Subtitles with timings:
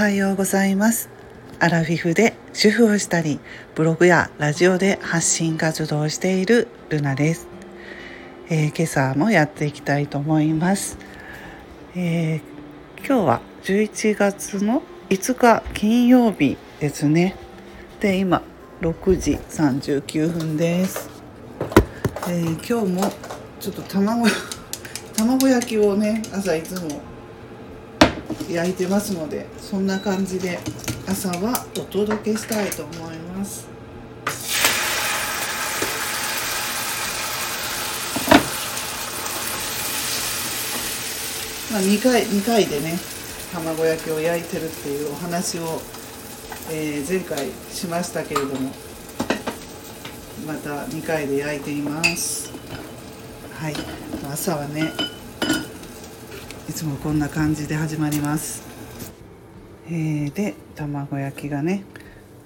[0.00, 1.10] はようございます。
[1.58, 3.38] アラフィフで主婦をしたり
[3.74, 7.46] ブログやラジオで発信活動をしているルナです、
[8.48, 10.96] えー、今朝もやっていきたいと思います、
[11.94, 12.40] えー、
[13.06, 17.36] 今日は11月の5日金曜日ですね。
[18.00, 18.40] で今
[18.80, 21.10] 6時39分です、
[22.26, 23.12] えー、今日も
[23.60, 24.26] ちょっと卵
[25.14, 26.88] 卵焼きをね朝いつも
[28.52, 30.58] 焼いてますのでそんな感じで
[31.08, 33.68] 朝はお届けしたいと思います。
[41.72, 42.98] まあ2回2回でね
[43.52, 45.80] 卵焼きを焼いてるっていうお話を、
[46.70, 48.72] えー、前回しましたけれども
[50.46, 52.52] また2回で焼いています。
[53.54, 53.74] はい。
[54.32, 54.92] 朝はね
[56.70, 58.62] いつもこんな感じで始まります、
[59.88, 61.82] えー、で卵焼きがね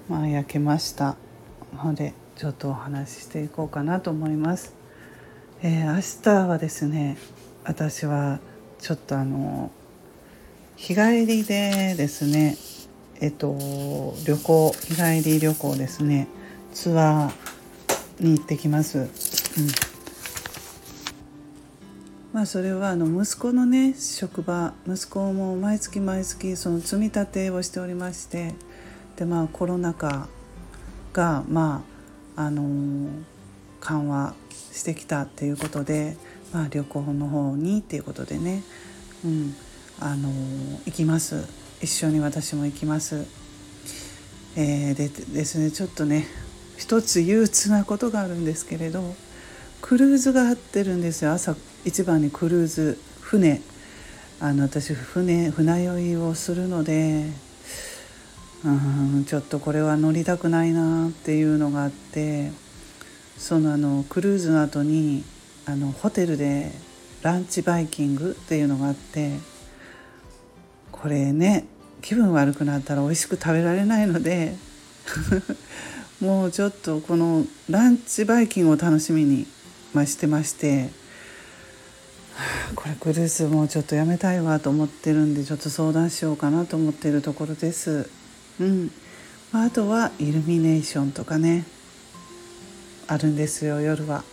[0.09, 1.15] まあ焼けました。
[1.75, 4.73] のでちょっとお話ししていこうかなと思います、
[5.61, 7.17] えー、明日はですね
[7.65, 8.39] 私は
[8.79, 9.69] ちょっとあの
[10.75, 12.57] 日帰りでですね
[13.21, 13.55] えっと
[14.25, 16.27] 旅行日帰り旅行ですね
[16.73, 19.07] ツアーに行ってきます、うん。
[22.35, 28.55] まあそれはあの息子のね職場息子も毎月毎月その積み立てをしておりまして
[29.15, 30.27] でまあコロナ禍
[31.13, 31.85] がま
[32.35, 33.07] ああの
[33.79, 36.17] 緩和してきたっていうことで、
[36.51, 38.63] まあ、旅行の方にっていうことでね、
[39.23, 39.55] うん、
[40.01, 40.27] あの
[40.85, 41.47] 行きます
[41.81, 43.25] 一緒に私も行きます。
[44.57, 46.27] えー、でですねちょっとね
[46.77, 49.15] 一つ憂鬱なことがあるんですけれど
[49.81, 51.31] クルーズがあってるんですよ。
[51.31, 53.61] 朝一番にクルーズ船。
[54.39, 57.25] あの私船船酔いをするので
[58.65, 58.69] う
[59.19, 62.51] んちょっとこれは乗りたくないなっていうのがあって
[63.37, 65.23] そのあのクルーズの後に
[65.65, 66.71] あのホテルで
[67.21, 69.31] ランチバイキングっていうのがあって
[70.91, 71.65] これね
[72.01, 74.55] 気分悪くなったら美味しく食べられないので
[76.19, 79.47] もうちょっとこのランチバイキングを楽しみに
[79.95, 80.89] ましてまして、
[82.75, 88.09] これクルーズもうちょっとやめたいわと思ってるんでちょっと相談しようかなと思ってるところです。
[88.59, 88.91] うん
[89.53, 91.65] まあ、あとはイルミネーションとかね
[93.07, 94.23] あるんですよ夜は。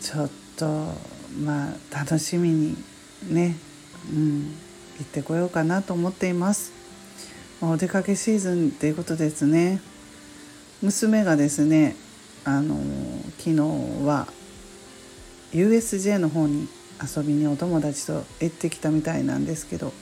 [0.00, 0.66] ちょっと
[1.42, 2.76] まあ楽しみに
[3.28, 3.56] ね、
[4.10, 4.54] うん、
[4.98, 6.72] 行ってこようかなと思っています。
[7.60, 9.82] お出かけシーズンっていうことですね。
[10.82, 11.96] 娘がですね
[12.44, 12.76] あの
[13.44, 13.60] 昨日
[14.06, 14.26] は
[15.52, 16.66] USJ の方に
[17.02, 19.92] 遊びにお友達と行ってきたみたいなんですけど、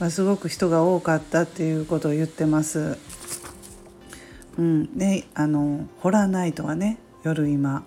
[0.00, 2.98] まあ、すごく人が多かったっていうことを言ってます。
[4.58, 7.84] うん、であのホラーナイトはね夜今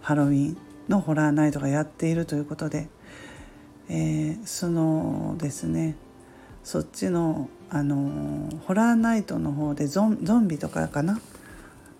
[0.00, 0.56] ハロウィン
[0.88, 2.86] のホラーナイトがやっているということで、
[3.88, 5.96] えー、そのですね
[6.62, 11.18] そっちのあのホラーナイトの方でゾンビとかかな？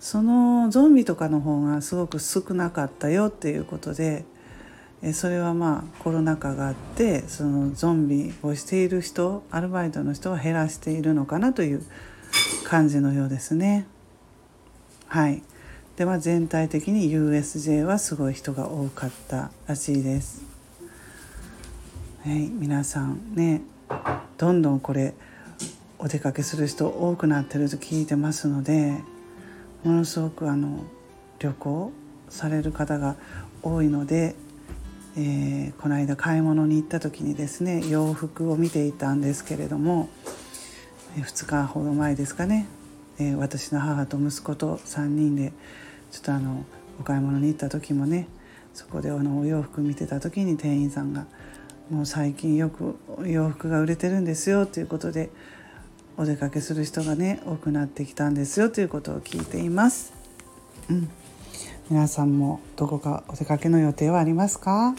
[0.01, 4.25] そのゾンビとかの方がすごく少なかったよっていうことで
[5.13, 11.83] それはまあコロナ禍があってそのゾンビをしている人アルバイトの人は減らしているのかなという
[12.65, 13.87] 感じのようですね。
[15.09, 15.43] はい
[15.97, 20.43] では全体的に USJ はすごい人が多かったらしいです。
[22.25, 23.63] はい、皆さんね
[24.39, 25.15] どんどんこれ
[25.99, 29.03] お出かけする人多くなってると聞いてますので
[29.85, 30.83] ものすごくあの
[31.39, 31.93] 旅行
[32.31, 33.17] される方が
[33.63, 34.35] 多いので、
[35.17, 40.09] えー、この間買い物に行った時にですね洋服を見ていたんですけれども
[41.17, 42.67] 2日ほど前ですかね、
[43.19, 45.53] えー、私の母と息子と3人で
[46.11, 46.65] ちょっとあの
[46.99, 48.27] お買い物に行った時もね
[48.73, 51.27] そこであのお洋服見てた時に店員さんが
[51.91, 52.97] 「もう最近よく
[53.27, 55.31] 洋服が売れてるんですよ」ということで
[56.17, 60.13] お出かけする人がね多くなってきたんですよということを聞いています。
[60.89, 61.11] うん、
[61.91, 64.95] 皆さんもどこかお出かけの予定はありますか？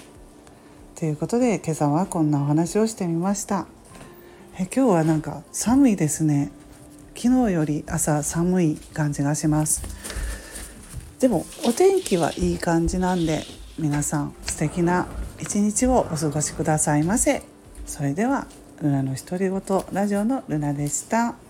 [0.95, 3.67] ということで今朝はこんなお話をしてみました。
[4.57, 6.51] え今日はなんか寒いですね。
[7.15, 9.83] 昨日より朝寒い感じがします。
[11.19, 13.43] でもお天気はいい感じなんで
[13.79, 15.07] 皆さん素敵な
[15.39, 17.41] 一日をお過ごしくださいませ。
[17.85, 18.47] それでは
[18.81, 19.61] ルナの独り言
[19.93, 21.44] ラジオのルナでした。